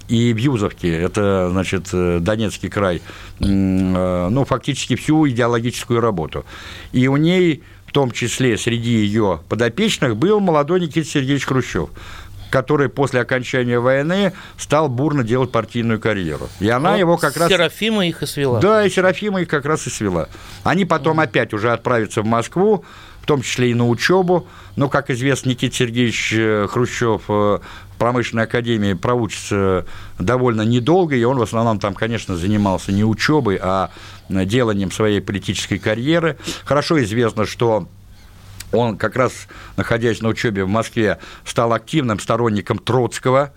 [0.10, 3.02] и в Юзовке, это, значит, э, Донецкий край,
[3.40, 6.46] э, ну, фактически всю идеологическую работу.
[6.92, 11.90] И у ней, в том числе среди ее подопечных, был молодой Никита Сергеевич Хрущев
[12.50, 16.50] который после окончания войны стал бурно делать партийную карьеру.
[16.60, 17.48] И она вот его как раз...
[17.48, 18.60] Серафима их и свела.
[18.60, 20.30] Да, и Серафима их как раз и свела.
[20.64, 21.24] Они потом mm.
[21.26, 22.84] опять уже отправятся в Москву,
[23.30, 24.48] том числе и на учебу.
[24.76, 27.30] Но, как известно, Никита Сергеевич э, Хрущев
[28.00, 29.86] промышленной академии проучится
[30.18, 33.92] довольно недолго, и он в основном там, конечно, занимался не учебой, а
[34.30, 36.38] деланием своей политической карьеры.
[36.66, 37.88] Хорошо известно, что
[38.72, 39.34] он как раз,
[39.78, 43.54] находясь на учебе в Москве, стал активным сторонником Троцкого,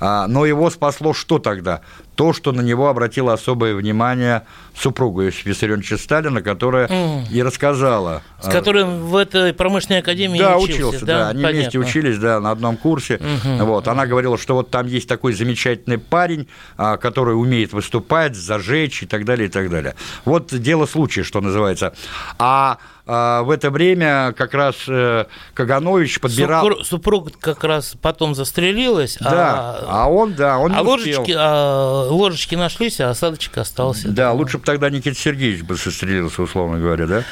[0.00, 1.80] но его спасло что тогда?
[2.14, 4.42] То, что на него обратило особое внимание
[4.74, 7.30] супруга Иосифа Виссарионовича Сталина, которая mm.
[7.30, 8.22] и рассказала.
[8.40, 10.88] С которым в этой промышленной академии да, учился.
[10.88, 11.60] учился да, да, они Понятно.
[11.60, 13.16] вместе учились, да, на одном курсе.
[13.16, 13.64] Mm-hmm.
[13.64, 19.02] Вот, она говорила, что вот там есть такой замечательный парень, а, который умеет выступать, зажечь
[19.02, 19.94] и так далее, и так далее.
[20.24, 21.92] Вот дело случая, что называется.
[22.38, 26.64] А а, в это время как раз э, Каганович подбирал...
[26.64, 29.16] Супруг, супруг как раз потом застрелилась.
[29.20, 31.36] Да, а, а он, да, он а не ложечки, успел.
[31.38, 34.08] А, ложечки нашлись, а осадочек остался.
[34.08, 37.22] Да, лучше бы тогда Никита Сергеевич бы застрелился, условно говоря, да?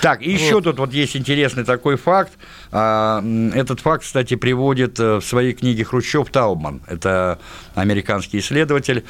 [0.00, 0.40] Так, и вот.
[0.40, 2.32] еще тут вот есть интересный такой факт.
[2.70, 3.20] А,
[3.54, 6.80] этот факт, кстати, приводит э, в своей книге Хрущев Таубман.
[6.86, 7.40] Это
[7.74, 9.04] американский исследователь,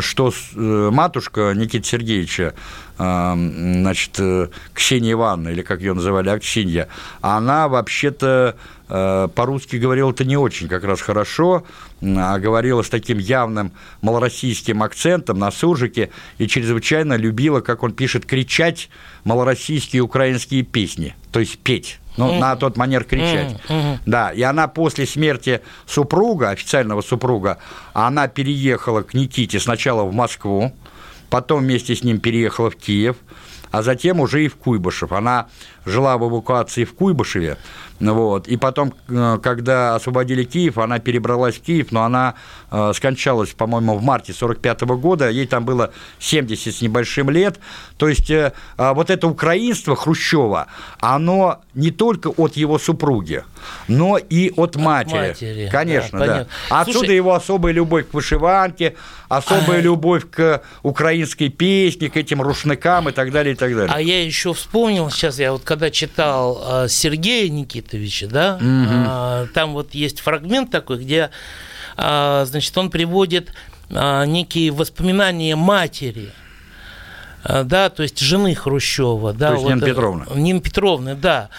[0.00, 2.54] что э, матушка Никиты Сергеевича
[2.96, 6.88] значит, э, Ксения Ивановна, или как ее называли, Аксинья,
[7.20, 11.64] она вообще-то Э, по-русски говорил это не очень как раз хорошо,
[12.02, 18.26] а говорила с таким явным малороссийским акцентом на суржике и чрезвычайно любила, как он пишет,
[18.26, 18.90] кричать
[19.24, 21.98] малороссийские украинские песни, то есть петь.
[22.16, 22.38] Ну, mm.
[22.38, 23.56] на тот манер кричать.
[23.68, 23.98] Mm-hmm.
[24.06, 27.58] Да, и она после смерти супруга, официального супруга,
[27.92, 30.72] она переехала к Никите сначала в Москву,
[31.34, 33.16] потом вместе с ним переехала в Киев,
[33.72, 35.10] а затем уже и в Куйбышев.
[35.10, 35.48] Она
[35.84, 37.56] жила в эвакуации в Куйбышеве,
[38.12, 38.48] вот.
[38.48, 42.34] И потом, э, когда освободили Киев, она перебралась в Киев, но она
[42.70, 47.58] э, скончалась, по-моему, в марте 45 года, ей там было 70 с небольшим лет.
[47.96, 50.66] То есть э, а вот это украинство Хрущева,
[51.00, 53.44] оно не только от его супруги,
[53.88, 55.28] но и от матери.
[55.28, 55.68] матери.
[55.70, 56.26] Конечно, да.
[56.26, 56.46] да.
[56.80, 58.94] Отсюда Слушай, его особая любовь к вышиванке,
[59.28, 59.80] особая а...
[59.80, 63.92] любовь к украинской песне, к этим рушникам и так далее, и так далее.
[63.94, 69.48] А я еще вспомнил, сейчас я вот когда читал Сергея Никиты, Никитовича, да, угу.
[69.54, 71.30] там вот есть фрагмент такой, где,
[71.96, 73.52] а, значит, он приводит
[73.90, 76.30] а, некие воспоминания матери,
[77.44, 80.26] да, то есть жены Хрущева, да, то есть вот, Нина Петровна.
[80.34, 81.50] Нина Петровна, да,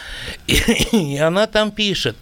[0.47, 0.55] и,
[0.91, 2.15] и она там пишет,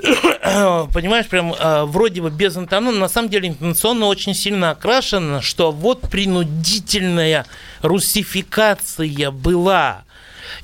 [0.00, 5.70] понимаешь, прям э, вроде бы без интонации, на самом деле интонационно очень сильно окрашено, что
[5.70, 7.46] вот принудительная
[7.82, 10.04] русификация была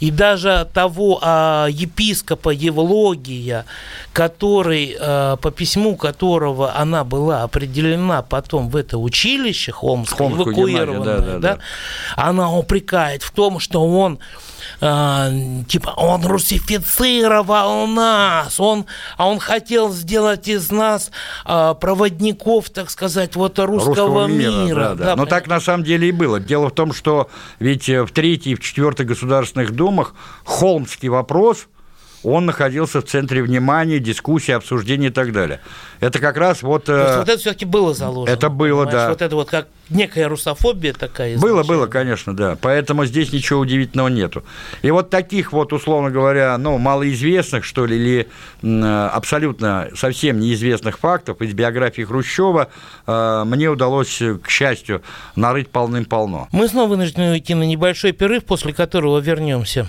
[0.00, 3.64] и даже того а, епископа Евлогия,
[4.12, 11.18] который, а, по письму которого она была определена потом в это училище Холмское, эвакуированное, да,
[11.18, 11.58] да, да, да,
[12.16, 14.18] она упрекает в том, что он
[14.80, 15.30] а,
[15.68, 21.10] типа он русифицировал нас, он, а он хотел сделать из нас
[21.44, 24.50] а, проводников, так сказать, вот русского, русского мира.
[24.50, 24.80] мира.
[24.80, 25.04] Да, да.
[25.04, 26.40] Да, Но так на самом деле и было.
[26.40, 30.14] Дело в том, что ведь в третьей и в четвертой государственных думах
[30.44, 31.66] холмский вопрос–
[32.28, 35.60] он находился в центре внимания, дискуссии, обсуждений и так далее.
[36.00, 36.84] Это как раз вот...
[36.84, 38.34] То есть, э, вот это все-таки было заложено.
[38.34, 38.92] Это было, понимаешь?
[38.92, 39.08] да.
[39.10, 41.38] Вот это вот как некая русофобия такая.
[41.38, 42.56] Было, было, конечно, да.
[42.60, 44.44] Поэтому здесь ничего удивительного нету.
[44.82, 48.28] И вот таких вот, условно говоря, ну, малоизвестных, что ли, или
[48.62, 52.68] абсолютно совсем неизвестных фактов из биографии Хрущева
[53.06, 55.02] э, мне удалось, к счастью,
[55.36, 56.48] нарыть полным-полно.
[56.52, 59.88] Мы снова вынуждены уйти на небольшой перерыв, после которого вернемся.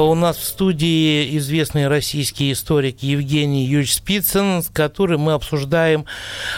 [0.00, 6.06] У нас в студии известный российский историк Евгений Юрьевич Спицын, с которым мы обсуждаем,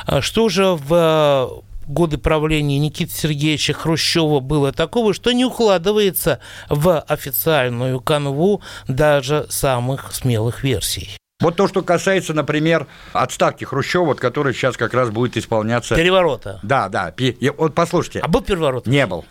[0.06, 1.48] а, что же в а,
[1.86, 10.14] годы правления Никиты Сергеевича Хрущева было такого, что не укладывается в официальную канву даже самых
[10.14, 11.16] смелых версий.
[11.40, 15.94] Вот то, что касается, например, отставки Хрущева, вот, который сейчас как раз будет исполняться...
[15.94, 16.60] Переворота.
[16.62, 17.12] Да, да.
[17.58, 18.20] Вот послушайте.
[18.20, 18.86] А был переворот?
[18.86, 19.24] Не был.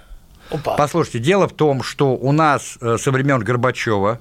[0.54, 0.76] Опа.
[0.78, 4.20] Послушайте, дело в том, что у нас э, со времен Горбачева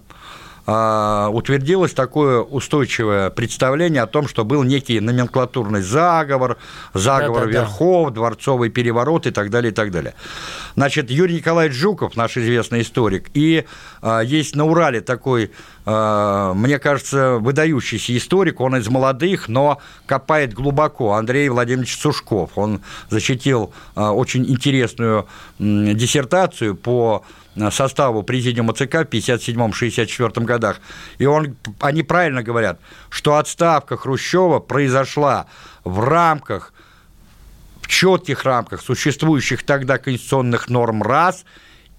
[0.64, 6.57] а, утвердилось такое устойчивое представление о том, что был некий номенклатурный заговор,
[6.95, 8.14] заговор да, да, верхов, да.
[8.14, 10.14] дворцовый переворот и так далее, и так далее.
[10.76, 13.64] Значит, Юрий Николаевич Жуков, наш известный историк, и
[14.03, 15.51] а, есть на Урале такой,
[15.85, 22.53] мне кажется, выдающийся историк, он из молодых, но копает глубоко, Андрей Владимирович Сушков.
[22.57, 25.26] Он защитил а, очень интересную
[25.59, 27.24] диссертацию по
[27.55, 30.80] Э, составу президиума ЦК в 1957-1964 годах.
[31.18, 32.80] И он, они правильно говорят,
[33.11, 35.47] что отставка Хрущева произошла
[35.85, 36.72] в рамках,
[37.83, 41.45] в четких рамках существующих тогда конституционных норм раз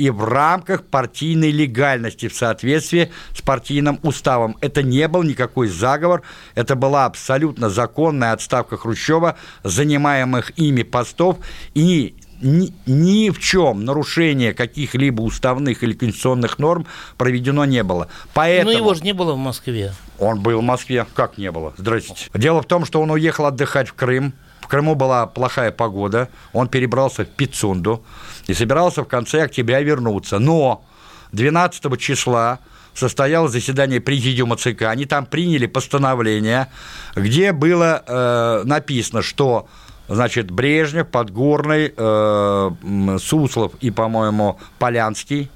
[0.03, 4.57] и в рамках партийной легальности в соответствии с партийным уставом.
[4.59, 6.23] Это не был никакой заговор,
[6.55, 11.37] это была абсолютно законная отставка Хрущева, занимаемых ими постов,
[11.73, 16.85] и ни, ни в чем нарушение каких-либо уставных или конституционных норм
[17.17, 18.09] проведено не было.
[18.33, 18.73] Поэтому...
[18.73, 19.93] Но его же не было в Москве.
[20.19, 21.05] Он был в Москве.
[21.13, 21.73] Как не было?
[21.77, 22.29] Здрасте.
[22.33, 24.33] Дело в том, что он уехал отдыхать в Крым.
[24.63, 26.29] В Крыму была плохая погода.
[26.53, 28.01] Он перебрался в Пицунду
[28.47, 30.39] и собирался в конце октября вернуться.
[30.39, 30.85] Но
[31.33, 32.59] 12 числа
[32.93, 34.83] состоялось заседание президиума ЦК.
[34.83, 36.69] Они там приняли постановление,
[37.13, 39.67] где было э, написано, что
[40.07, 42.71] значит, Брежнев, Подгорный, э,
[43.19, 45.51] Суслов и, по-моему, Полянский,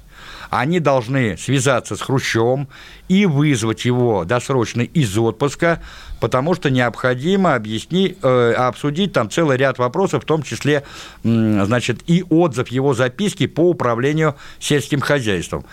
[0.50, 2.68] они должны связаться с Хрущевым
[3.08, 5.82] и вызвать его досрочно из отпуска,
[6.20, 10.84] потому что необходимо объяснить, э, обсудить там целый ряд вопросов, в том числе,
[11.24, 15.64] э, значит, и отзыв его записки по управлению сельским хозяйством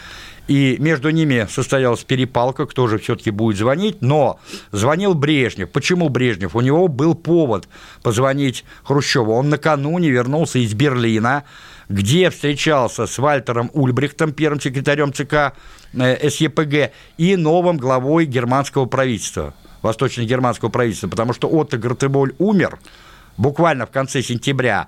[0.48, 4.40] и между ними состоялась перепалка, кто же все-таки будет звонить, но
[4.72, 5.70] звонил Брежнев.
[5.70, 6.56] Почему Брежнев?
[6.56, 7.68] У него был повод
[8.04, 9.34] позвонить Хрущеву.
[9.34, 11.44] Он накануне вернулся из Берлина,
[11.90, 15.54] где встречался с Вальтером Ульбрихтом, первым секретарем ЦК
[15.94, 22.80] э, СЕПГ, и новым главой германского правительства, восточно-германского правительства, потому что Отто Гартеболь умер
[23.38, 24.88] буквально в конце сентября,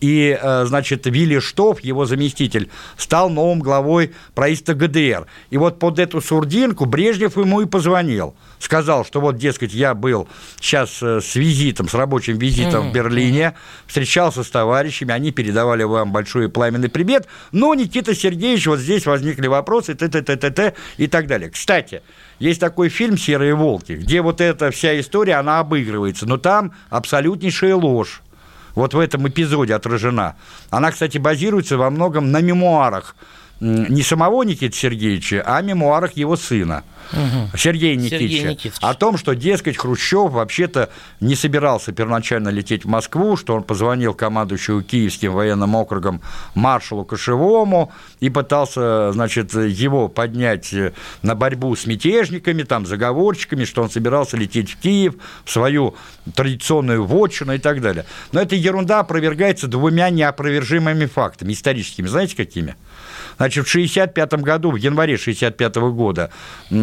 [0.00, 5.26] И, э, значит, Вилли Штоф, его заместитель, стал новым главой правительства ГДР.
[5.50, 8.34] И вот под эту сурдинку Брежнев ему и позвонил.
[8.58, 10.28] Сказал, что вот, дескать, я был
[10.60, 12.90] сейчас э, с визитом, с рабочим визитом mm-hmm.
[12.90, 13.54] в Берлине,
[13.86, 19.06] встречался с товарищами, они передавали вам большой и пламенный привет, но, Никита Сергеевич, вот здесь
[19.06, 21.50] возникли вопросы, т т т т т и так далее.
[21.50, 22.02] Кстати,
[22.38, 27.74] есть такой фильм «Серые волки», где вот эта вся история, она обыгрывается, но там абсолютнейшая
[27.74, 28.22] ложь
[28.74, 30.36] вот в этом эпизоде отражена.
[30.70, 33.16] Она, кстати, базируется во многом на мемуарах
[33.60, 37.56] не самого Никиты Сергеевича, а мемуарах его сына– угу.
[37.56, 40.90] Сергея Никитича, о том, что, дескать, Хрущев вообще-то
[41.20, 46.20] не собирался первоначально лететь в Москву, что он позвонил командующему Киевским военным округом
[46.54, 50.74] маршалу Кошевому и пытался, значит, его поднять
[51.22, 55.94] на борьбу с мятежниками, там, заговорщиками, что он собирался лететь в Киев, в свою
[56.34, 58.04] традиционную вотчину и так далее.
[58.32, 62.06] Но эта ерунда опровергается двумя неопровержимыми фактами историческими.
[62.06, 62.76] Знаете, какими?
[63.38, 66.30] Значит, в 1965 году, в январе 1965 года,
[66.70, 66.74] э,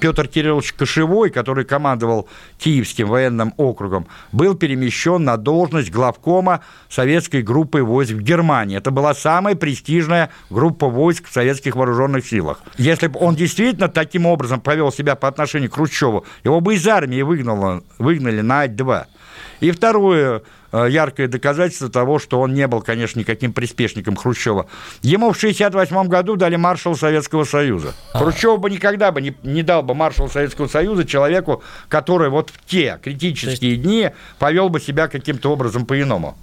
[0.00, 2.28] Петр Кириллович Кошевой, который командовал
[2.58, 8.76] Киевским военным округом, был перемещен на должность главкома советской группы войск в Германии.
[8.76, 12.62] Это была самая престижная группа войск в советских вооруженных силах.
[12.78, 16.86] Если бы он действительно таким образом повел себя по отношению к Хрущеву, его бы из
[16.86, 19.04] армии выгнало, выгнали на Ать-2.
[19.60, 20.40] И второе э,
[20.88, 24.66] яркое доказательство того, что он не был, конечно, никаким приспешником Хрущева.
[25.02, 27.94] Ему в 1968 году дали маршал Советского Союза.
[28.12, 28.18] А.
[28.18, 32.64] Хрущев бы никогда бы не, не дал бы маршал Советского Союза человеку, который вот в
[32.64, 33.82] те критические есть...
[33.82, 36.36] дни повел бы себя каким-то образом по-иному.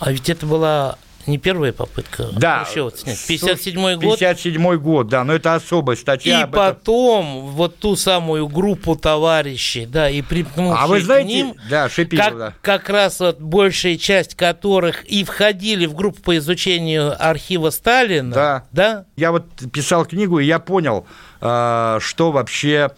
[0.00, 3.26] А ведь это была не первая попытка да, Хрущева снять.
[3.26, 4.18] 57 год.
[4.18, 6.42] 57 год, да, но это особая статья.
[6.42, 7.46] И потом этом...
[7.52, 12.26] вот ту самую группу товарищей, да, и примкнувших а вы знаете, к ним, да, Шипилов,
[12.26, 12.54] как, да.
[12.62, 18.34] как раз вот большая часть которых и входили в группу по изучению архива Сталина.
[18.34, 18.64] Да.
[18.72, 19.04] да?
[19.16, 21.06] Я вот писал книгу, и я понял,
[21.40, 22.90] а, что вообще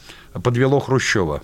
[0.43, 1.43] подвело Хрущева.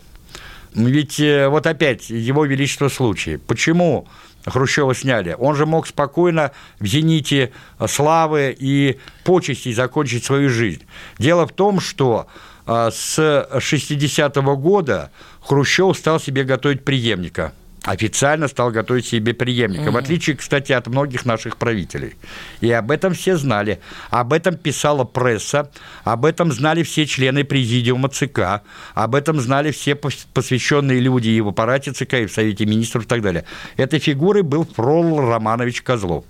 [0.75, 3.37] Ведь э, вот опять его величество случай.
[3.37, 4.09] Почему
[4.45, 5.37] Хрущева сняли.
[5.39, 7.53] Он же мог спокойно в «Зените»
[7.87, 10.83] славы и почестей закончить свою жизнь.
[11.19, 12.27] Дело в том, что
[12.67, 17.53] а, с 60-го года Хрущев стал себе готовить преемника–
[17.85, 19.93] официально стал готовить себе преемника, угу.
[19.93, 22.15] в отличие, кстати, от многих наших правителей.
[22.61, 23.81] И об этом все знали.
[24.11, 25.71] Об этом писала пресса,
[26.05, 28.63] об этом знали все члены президиума ЦК,
[28.95, 33.07] об этом знали все посвященные люди и в аппарате ЦК, и в Совете министров и
[33.07, 33.45] так далее.
[33.77, 36.25] Этой фигурой был Фрол Романович Козлов.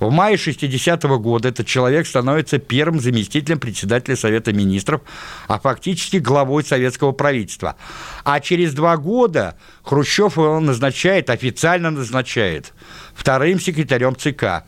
[0.00, 5.02] В мае 60-го года этот человек становится первым заместителем председателя Совета министров,
[5.46, 7.76] а фактически главой советского правительства.
[8.24, 9.56] А через два года
[9.88, 12.72] Хрущев его назначает, официально назначает
[13.14, 14.64] вторым секретарем ЦК.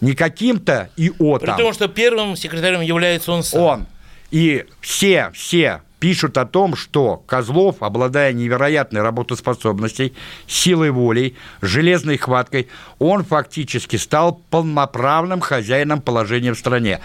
[0.00, 1.56] Не каким-то ИО там.
[1.56, 3.62] При том, что первым секретарем является он сам.
[3.62, 3.86] Он.
[4.30, 10.12] И все, все пишут о том, что Козлов, обладая невероятной работоспособностью,
[10.46, 17.00] силой воли, железной хваткой, он фактически стал полноправным хозяином положения в стране.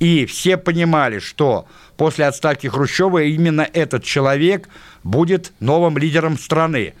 [0.00, 4.68] И все понимали, что после отставки Хрущева именно этот человек
[5.02, 6.92] будет новым лидером страны.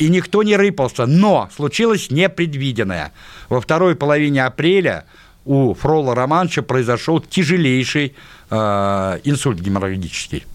[0.00, 3.12] И никто не рыпался, но случилось непредвиденное.
[3.50, 5.04] Во второй половине апреля
[5.44, 8.16] у Фрола Романча произошел тяжелейший
[8.50, 10.46] э, инсульт геморрагический.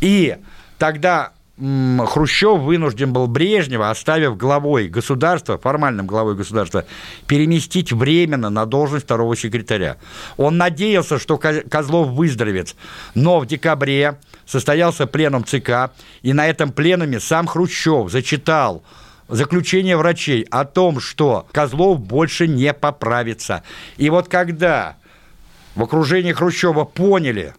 [0.00, 0.36] И
[0.78, 1.32] тогда
[1.62, 6.86] Хрущев вынужден был Брежнева, оставив главой государства, формальным главой государства,
[7.28, 9.96] переместить временно на должность второго секретаря.
[10.36, 12.74] Он надеялся, что Козлов выздоровеет,
[13.14, 15.92] но в декабре состоялся пленум ЦК,
[16.22, 18.82] и на этом пленуме сам Хрущев зачитал
[19.28, 23.62] заключение врачей о том, что Козлов больше не поправится.
[23.98, 24.96] И вот когда
[25.76, 27.54] в окружении Хрущева поняли,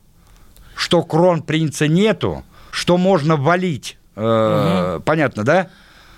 [0.76, 2.44] что кронпринца нету,
[2.74, 5.04] что можно валить, э, угу.
[5.04, 5.70] понятно, да?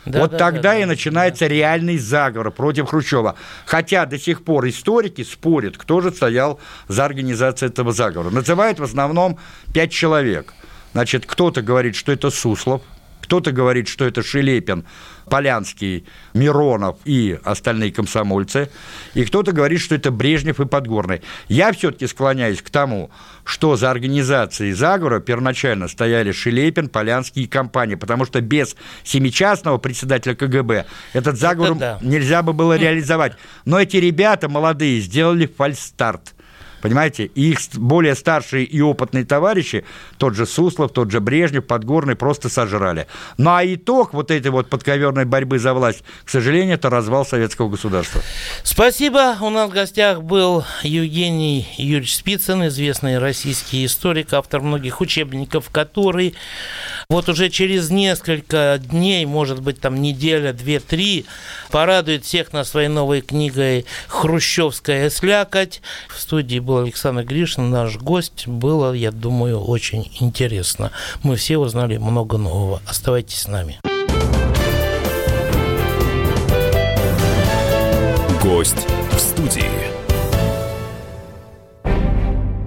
[0.06, 1.50] Да, вот да, тогда да, и да, начинается да.
[1.50, 3.36] реальный заговор против Хрущева.
[3.66, 8.30] Хотя до сих пор историки спорят, кто же стоял за организацией этого заговора.
[8.30, 9.38] Называют в основном
[9.74, 10.54] пять человек.
[10.94, 12.84] Значит, кто-то говорит, что это Суслов,
[13.22, 14.86] кто-то говорит, что это Шелепин,
[15.30, 18.70] Полянский, Миронов и остальные комсомольцы,
[19.14, 21.22] и кто-то говорит, что это Брежнев и Подгорный.
[21.48, 23.10] Я все-таки склоняюсь к тому,
[23.44, 30.36] что за организацией заговора первоначально стояли Шелепин, Полянский и компания, потому что без семичастного председателя
[30.36, 32.00] КГБ этот заговор да.
[32.02, 33.34] нельзя бы было реализовать.
[33.66, 36.35] Но эти ребята молодые сделали фальстарт.
[36.82, 37.26] Понимаете?
[37.26, 39.86] И их более старшие и опытные товарищи,
[40.18, 43.08] тот же Суслов, тот же Брежнев, Подгорный, просто сожрали.
[43.38, 47.70] Ну а итог вот этой вот подковерной борьбы за власть, к сожалению, это развал советского
[47.70, 48.22] государства.
[48.64, 49.36] Спасибо.
[49.42, 56.36] У нас в гостях был Евгений Юрьевич Спицын, известный российский историк, автор многих учебников, который
[57.10, 61.26] вот уже через несколько дней, может быть, там неделя, две, три,
[61.72, 65.82] порадует всех на своей новой книгой «Хрущевская слякоть».
[66.10, 68.48] В студии был Александр Гришин, наш гость.
[68.48, 70.92] Было, я думаю, очень интересно.
[71.24, 72.82] Мы все узнали много нового.
[72.88, 73.80] Оставайтесь с нами.
[78.42, 79.64] Гость в студии.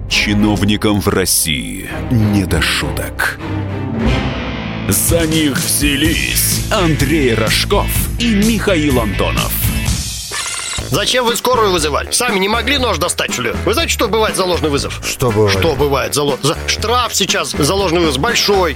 [0.09, 3.39] Чиновникам в России не до шуток.
[4.87, 7.87] За них взялись Андрей Рожков
[8.19, 9.78] и Михаил Антонов.
[10.91, 12.11] Зачем вы скорую вызывали?
[12.11, 13.51] Сами не могли нож достать, что ли?
[13.65, 14.99] Вы знаете, что бывает за ложный вызов?
[15.05, 15.57] Что бывает?
[15.59, 16.57] Что бывает за, за...
[16.67, 18.75] Штраф сейчас за ложный вызов большой.